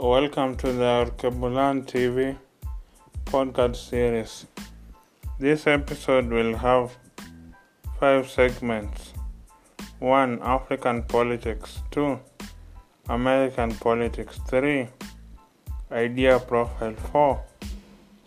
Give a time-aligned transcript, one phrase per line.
[0.00, 2.36] Welcome to the Alkebulan TV
[3.24, 4.46] podcast series.
[5.40, 6.96] This episode will have
[7.98, 9.12] five segments
[9.98, 10.38] 1.
[10.40, 12.16] African politics, 2.
[13.08, 14.86] American politics, 3.
[15.90, 17.42] Idea profile, 4.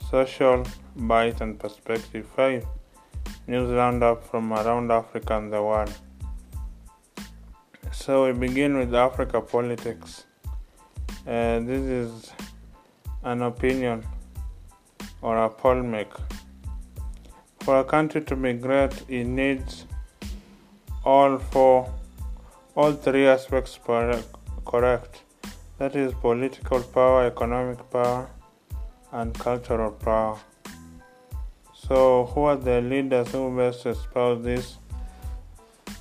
[0.10, 0.66] Social
[0.98, 2.66] Byte and perspective, 5.
[3.48, 5.94] News roundup from around Africa and the world.
[7.94, 10.26] So we begin with Africa politics.
[11.27, 12.31] Uh, this is
[13.23, 14.03] an opinion
[15.21, 16.11] or a polemic.
[17.59, 19.85] For a country to be great, it needs
[21.05, 21.94] all four,
[22.75, 23.77] all three aspects
[24.66, 25.21] correct.
[25.77, 28.27] That is political power, economic power,
[29.11, 30.39] and cultural power.
[31.75, 34.77] So, who are the leaders who best espouse these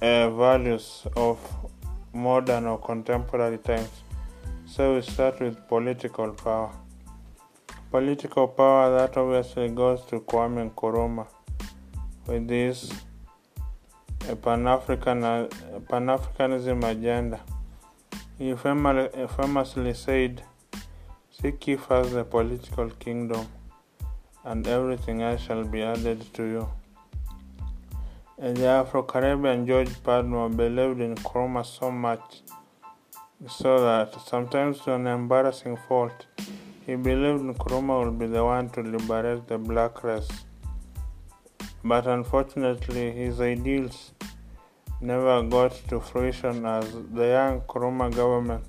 [0.01, 1.38] uh, values of
[2.15, 3.90] modern or contemporary times?
[4.73, 6.71] So we start with political power.
[7.90, 11.27] Political power that obviously goes to Kwame Nkrumah
[12.29, 12.93] with this
[14.43, 15.49] Pan-African uh,
[15.88, 17.40] Pan-Africanism agenda.
[18.38, 20.45] He famously said,
[21.32, 23.49] "Seek ye first the political kingdom,
[24.45, 26.68] and everything else shall be added to you."
[28.38, 32.43] And the Afro-Caribbean George Padmore believed in Nkrumah so much
[33.49, 36.27] so that sometimes to an embarrassing fault,
[36.87, 40.29] he believed Nkrumah would be the one to liberate the black race.
[41.83, 44.13] But unfortunately, his ideals
[45.01, 48.65] never got to fruition as the young Nkrumah government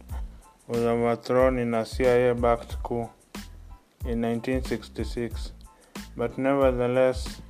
[0.67, 3.09] was overthrown in a CIA backed coup
[4.05, 5.52] in 1966.
[6.16, 7.42] But nevertheless,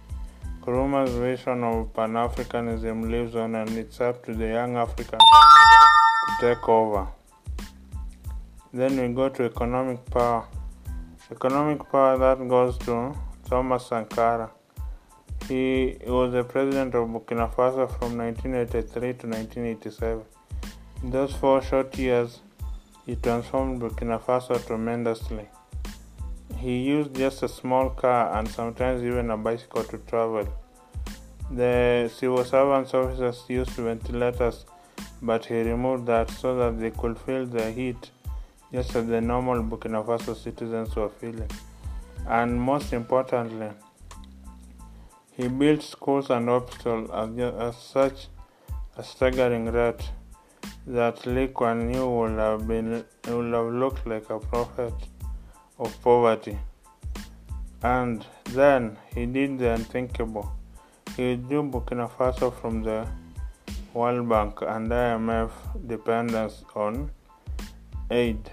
[0.59, 5.22] Nkrumah's vision of Pan Africanism lives on, and it's up to the young Africans
[6.39, 7.08] take over.
[8.73, 10.48] Then we go to economic power.
[11.30, 13.15] Economic power that goes to
[13.49, 14.52] Thomas Sankara.
[15.48, 20.23] He was the president of Burkina Faso from 1983 to 1987.
[21.04, 22.39] In those four short years,
[23.05, 25.49] he transformed Burkina Faso tremendously.
[26.58, 30.48] He used just a small car and sometimes even a bicycle to travel.
[31.49, 34.65] The civil servants officers used ventilators
[35.21, 38.11] but he removed that so that they could feel the heat
[38.71, 41.49] just as the normal Burkina Faso citizens were feeling.
[42.27, 43.70] And most importantly,
[45.33, 48.27] he built schools and hospitals at, such
[48.98, 50.09] a staggering rate
[50.87, 54.93] that Lee Kuan Yew would have been would have looked like a prophet
[55.80, 56.58] of poverty.
[57.83, 60.52] And then he did the unthinkable.
[61.17, 63.08] He drew Burkina Faso from the
[63.93, 65.52] World Bank and IMF
[65.85, 67.11] dependence on
[68.09, 68.49] aid.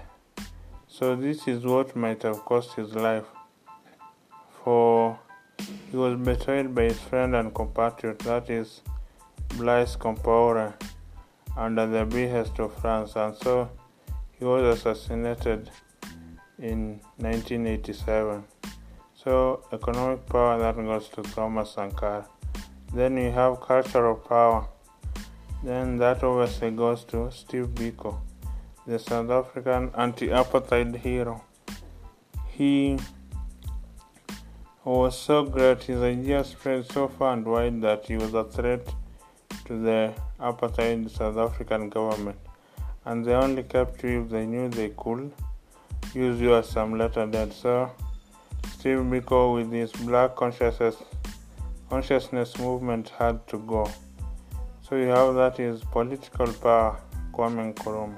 [0.87, 3.23] So this is what might have cost his life.
[4.61, 5.17] For
[5.89, 8.81] he was betrayed by his friend and compatriot, that is
[9.57, 10.73] Blaise Compaoré,
[11.55, 13.69] under the behest of France, and so
[14.37, 15.71] he was assassinated
[16.57, 18.43] in 1987.
[19.15, 22.27] So economic power that goes to Thomas Sankara.
[22.93, 24.67] Then we have cultural power
[25.63, 28.19] then that obviously goes to Steve Biko,
[28.87, 31.43] the South African anti apartheid hero.
[32.47, 32.97] He
[34.85, 38.87] was so great, his ideas spread so far and wide that he was a threat
[39.65, 42.39] to the apartheid South African government,
[43.05, 45.31] and they only kept you if they knew they could
[46.13, 47.53] use you as some letter dead.
[47.53, 47.91] So,
[48.71, 50.95] Steve Biko, with his black consciousness,
[51.89, 53.91] consciousness movement, had to go.
[54.89, 56.99] So you have that is political power,
[57.31, 58.17] Kwame Nkrumah,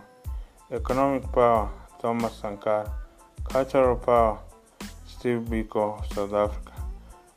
[0.72, 1.70] economic power,
[2.02, 2.90] Thomas Sankara,
[3.44, 4.40] cultural power,
[5.06, 6.72] Steve Biko, South Africa.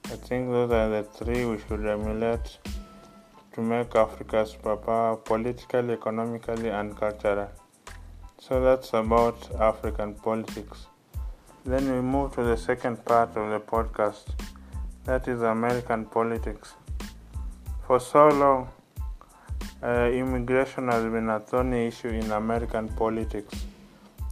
[0.04, 2.58] I think those are the three we should emulate
[3.54, 7.48] to make Africa superpower politically, economically, and culturally.
[8.38, 10.86] So that's about African politics.
[11.64, 14.28] Then we move to the second part of the podcast
[15.06, 16.74] that is American politics.
[17.88, 18.68] For so long,
[19.84, 23.66] uh, immigration has been a thorny issue in American politics,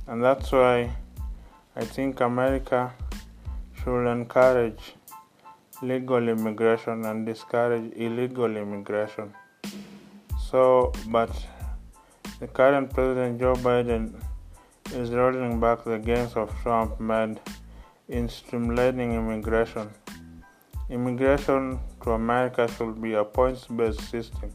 [0.07, 0.91] and that's why
[1.77, 2.91] I think America
[3.83, 4.95] should encourage
[5.83, 9.35] legal immigration and discourage illegal immigration.
[10.51, 11.31] So, but
[12.41, 14.15] the current President Joe Biden
[14.95, 17.41] is rolling back the gains of Trump made
[18.09, 19.91] in streamlining immigration.
[20.89, 24.51] Immigration to America should be a points based system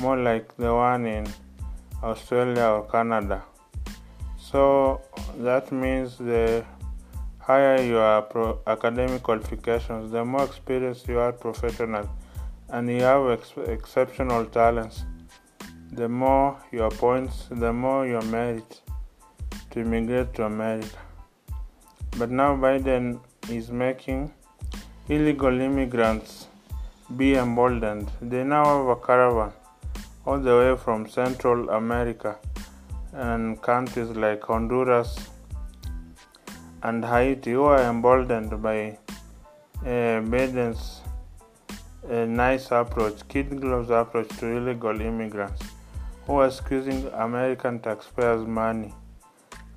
[0.00, 1.26] more like the one in
[2.02, 3.42] Australia or Canada.
[4.38, 5.00] So
[5.38, 6.64] that means the
[7.38, 12.08] higher your pro- academic qualifications, the more experience you are professional,
[12.68, 15.04] and you have ex- exceptional talents,
[15.92, 18.80] the more your points, the more your merit
[19.70, 20.98] to immigrate to America.
[22.18, 24.32] But now Biden is making
[25.08, 26.46] illegal immigrants
[27.16, 28.10] be emboldened.
[28.20, 29.52] They now have a caravan
[30.28, 32.36] all the way from Central America
[33.12, 35.12] and countries like Honduras
[36.82, 38.98] and Haiti who are emboldened by
[39.80, 41.00] uh, Biden's
[42.10, 45.62] uh, nice approach, kid gloves approach to illegal immigrants
[46.26, 48.92] who are squeezing American taxpayers' money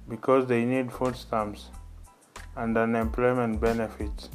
[0.10, 1.70] because they need food stamps
[2.58, 4.28] and unemployment benefits.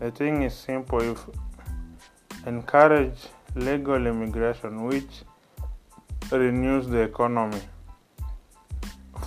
[0.00, 1.24] The thing is simple if
[2.46, 5.22] encourage legal immigration which
[6.32, 7.60] renews the economy.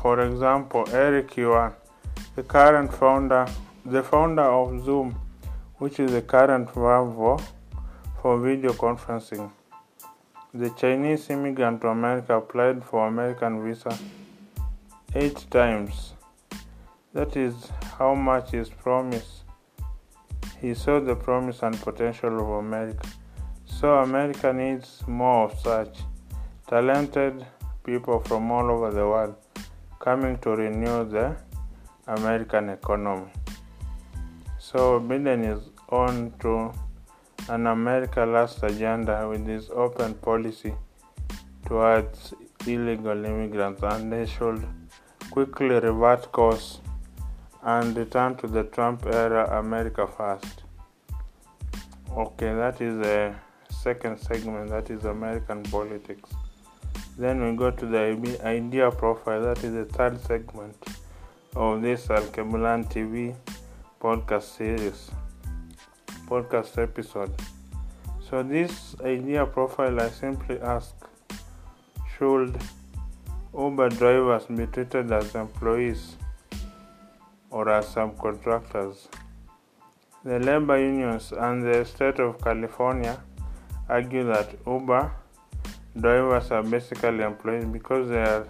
[0.02, 1.74] For example, Eric Yuan,
[2.36, 3.48] the current founder,
[3.86, 5.20] the founder of Zoom,
[5.78, 7.42] which is the current rival
[8.22, 9.52] for video conferencing.
[10.54, 13.98] The Chinese immigrant to America applied for American visa
[15.16, 16.14] eight times.
[17.14, 19.44] That is how much his promise.
[20.60, 23.08] He saw the promise and potential of America.
[23.80, 26.00] So America needs more of such
[26.68, 27.46] talented
[27.84, 29.36] people from all over the world
[30.00, 31.36] coming to renew the
[32.08, 33.32] American economy.
[34.58, 36.74] So Biden is on to
[37.50, 40.74] an America Last agenda with his open policy
[41.68, 42.34] towards
[42.66, 44.68] illegal immigrants, and they should
[45.30, 46.80] quickly revert course
[47.62, 50.64] and return to the Trump era America First.
[52.12, 53.36] Okay, that is the
[53.88, 56.30] second segment, that is American politics.
[57.18, 58.00] Then we go to the
[58.44, 60.76] idea profile, that is the third segment
[61.56, 63.34] of this Al TV
[64.02, 65.10] podcast series,
[66.32, 67.32] podcast episode.
[68.30, 70.94] So, this idea profile, I simply ask
[72.18, 72.60] should
[73.54, 76.18] Uber drivers be treated as employees
[77.50, 79.08] or as subcontractors?
[80.26, 83.18] The labor unions and the state of California
[83.90, 85.12] argue that Uber
[86.00, 88.48] drivers are basically employees because they are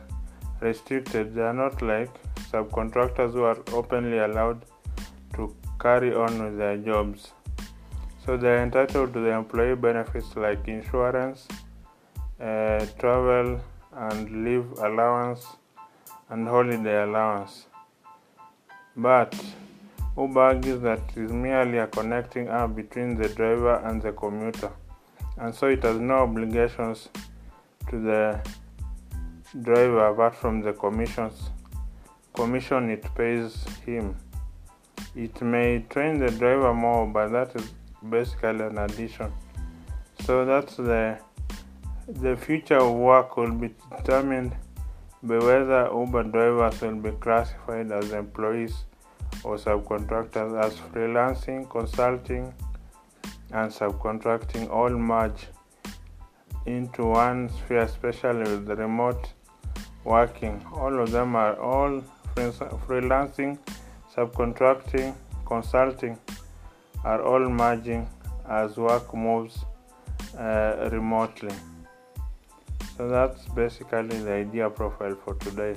[0.62, 1.34] restricted.
[1.36, 2.10] They are not like
[2.51, 4.66] subcontractors who are openly allowed
[5.36, 7.31] to carry on with their jobs.
[8.25, 11.48] So they are entitled to the employee benefits like insurance,
[12.42, 13.62] uh, travel
[13.94, 15.45] and leave allowance,
[16.30, 17.68] and holiday allowance.
[18.95, 19.33] But
[20.18, 24.72] Uber argues that it is merely a connecting app between the driver and the commuter,
[25.39, 27.10] and so it has no obligations
[27.89, 28.39] to the
[29.62, 31.50] driver apart from the commissions
[32.38, 34.16] commission it pays him.
[35.16, 37.68] It may train the driver more, but that is
[38.07, 39.31] basically an addition.
[40.25, 41.18] So that's the
[42.07, 44.56] the future of work will be determined
[45.24, 48.75] by whether Uber drivers will be classified as employees
[49.44, 52.54] or subcontractors as freelancing, consulting,
[53.52, 55.48] and subcontracting all merge
[56.66, 59.30] into one sphere, especially with remote
[60.04, 60.66] working.
[60.74, 62.02] All of them are all
[62.36, 63.57] freelancing,
[64.16, 66.18] subcontracting, consulting
[67.04, 68.07] are all merging
[68.50, 69.66] as work moves
[70.38, 71.56] uh, remotely.
[72.98, 75.76] So that's basically the idea profile for today.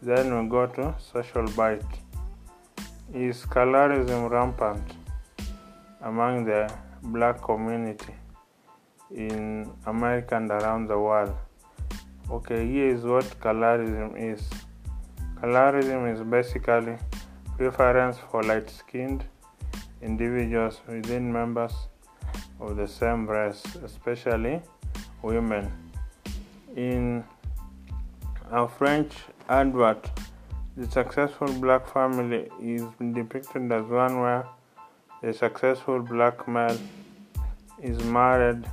[0.00, 1.94] Then we go to social byte.
[3.14, 4.82] Is colorism rampant
[6.00, 8.14] among the black community
[9.14, 11.34] in America and around the world?
[12.30, 14.48] Okay, here is what colorism is.
[15.40, 16.96] Colorism is basically
[17.56, 19.24] preference for light skinned
[20.00, 21.72] individuals within members
[22.60, 24.62] of the same race, especially
[25.22, 25.70] women.
[26.76, 27.24] In
[28.50, 29.12] a French
[29.48, 30.10] advert,
[30.76, 32.82] the successful black family is
[33.12, 34.46] depicted as one where
[35.22, 36.78] the successful black male
[37.80, 38.66] is married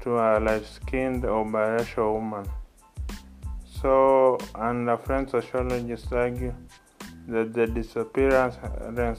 [0.00, 2.48] to a light skinned or biracial woman.
[3.82, 6.54] So, and a French sociologist argue
[7.26, 8.56] that the disappearance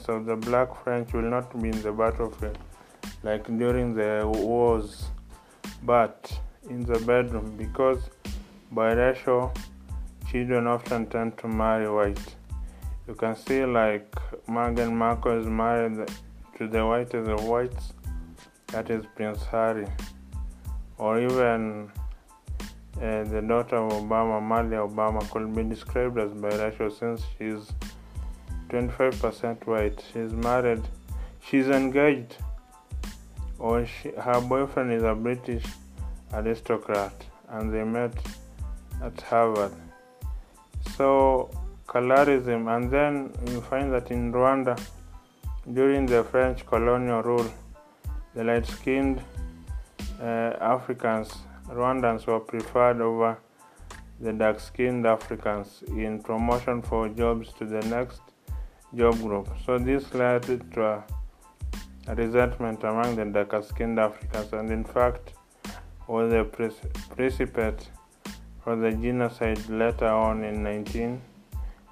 [0.07, 2.57] of the black French will not be in the battlefield
[3.24, 5.10] like during the wars,
[5.83, 6.31] but
[6.69, 8.10] in the bedroom because
[8.74, 9.55] biracial
[10.29, 12.36] children often tend to marry white.
[13.11, 14.09] You can see like
[14.47, 16.07] Meghan Markle is married
[16.57, 17.91] to the White of the whites,
[18.67, 19.85] that is Prince Harry,
[20.97, 21.91] or even
[22.95, 27.73] uh, the daughter of Obama, Malia Obama, could be described as biracial since she's
[28.69, 30.01] 25% white.
[30.13, 30.81] She's married,
[31.43, 32.37] she's engaged,
[33.59, 35.65] or she, her boyfriend is a British
[36.31, 38.13] aristocrat, and they met
[39.03, 39.73] at Harvard.
[40.95, 41.51] So,
[41.91, 44.79] colorism, and then you find that in Rwanda,
[45.74, 47.50] during the French colonial rule,
[48.33, 49.21] the light skinned
[50.21, 51.29] uh, Africans,
[51.67, 53.38] Rwandans, were preferred over
[54.21, 58.21] the dark skinned Africans in promotion for jobs to the next
[58.95, 59.50] job group.
[59.65, 60.43] So, this led
[60.74, 61.03] to
[62.07, 65.33] a, resentment among the darker skinned Africans, and in fact,
[66.07, 66.45] was a
[67.15, 67.89] precipitate
[68.63, 70.63] for the genocide later on in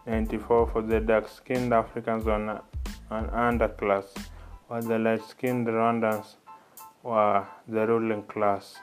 [0.05, 2.49] 1994 for the dark skinned Africans on
[3.11, 4.05] an underclass,
[4.67, 6.35] while the light skinned Rwandans
[7.03, 8.75] were the ruling class.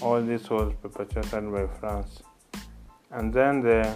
[0.00, 2.22] All this was perpetrated by France.
[3.10, 3.94] And then the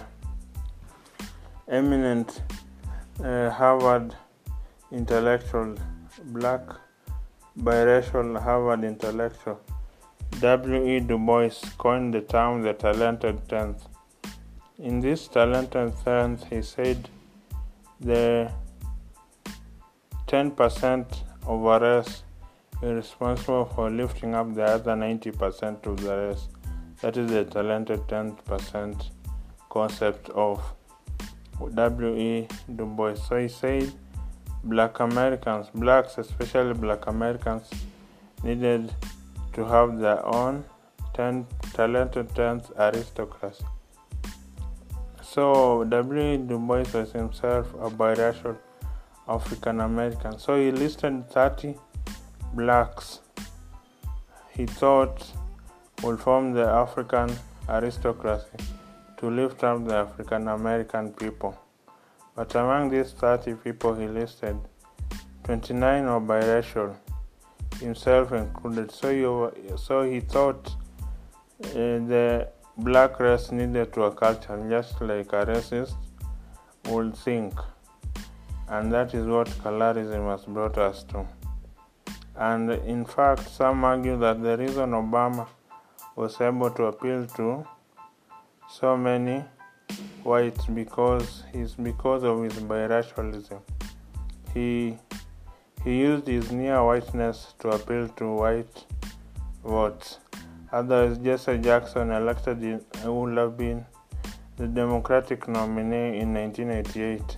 [1.67, 2.41] eminent
[3.23, 4.15] uh, Harvard
[4.91, 5.75] intellectual,
[6.25, 6.61] black
[7.57, 9.59] biracial Harvard intellectual
[10.39, 11.01] W.E.
[11.01, 13.87] Du Bois coined the term the talented tenth.
[14.81, 17.09] In this talented tenth, he said
[17.99, 18.49] the
[20.27, 21.05] 10%
[21.45, 22.23] of race
[22.81, 26.47] is responsible for lifting up the other 90% of the race.
[27.01, 29.09] That is the talented 10%
[29.69, 30.63] concept of
[31.75, 32.47] W.E.
[32.73, 33.15] Du Bois.
[33.15, 33.91] So he said
[34.63, 37.69] black Americans, blacks, especially black Americans,
[38.45, 38.95] needed
[39.51, 40.63] to have their own
[41.13, 43.65] ten, talented tenth aristocracy.
[45.31, 46.37] So W.
[46.37, 48.57] Du Bois was himself a biracial
[49.27, 50.39] African American.
[50.39, 51.75] So he listed 30
[52.53, 53.19] blacks
[54.59, 55.25] he thought
[56.03, 57.29] would form the African
[57.69, 58.57] aristocracy
[59.15, 61.57] to lift up the African American people.
[62.35, 64.57] But among these 30 people he listed,
[65.45, 66.93] 29 were biracial
[67.79, 68.91] himself included.
[68.91, 70.75] So, so he thought
[71.63, 71.73] uh,
[72.11, 75.95] the black race needed to a culture just like a racist
[76.85, 77.53] would think.
[78.67, 81.25] And that is what colorism has brought us to.
[82.35, 85.47] And in fact, some argue that the reason Obama
[86.15, 87.65] was able to appeal to
[88.69, 89.43] so many
[90.23, 93.59] whites because is because of his biracialism.
[94.53, 94.97] He
[95.83, 98.85] he used his near whiteness to appeal to white
[99.63, 100.19] votes.
[100.71, 103.85] Others, Jesse Jackson, elected in, would have been
[104.57, 107.37] the Democratic nominee in 1988,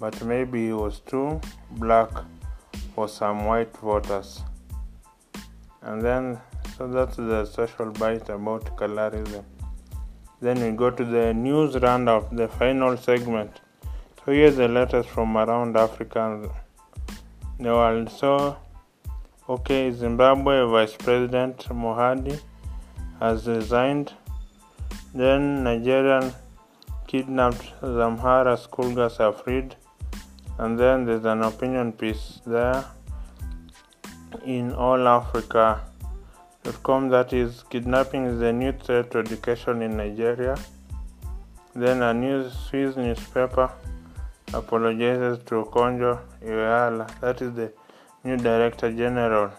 [0.00, 1.40] but maybe he was too
[1.72, 2.10] black
[2.94, 4.42] for some white voters.
[5.82, 6.40] And then,
[6.76, 9.44] so that's the social byte about colorism.
[10.40, 13.60] Then we go to the news roundup, the final segment.
[14.24, 16.50] So here's the letters from around Africa
[17.60, 18.10] the world.
[18.10, 18.56] So,
[19.48, 22.40] okay, Zimbabwe Vice President Mohadi
[23.20, 24.12] has resigned.
[25.14, 26.32] Then Nigerian
[27.06, 29.76] kidnapped Zamhara schoolgirls are freed.
[30.58, 32.84] And then there's an opinion piece there
[34.44, 35.80] in All Africa.
[36.82, 40.56] Com that is kidnapping is a new threat to education in Nigeria.
[41.74, 43.70] Then a news Swiss newspaper
[44.52, 47.72] apologizes to Okonjo Iweala, that is the
[48.24, 49.52] new Director General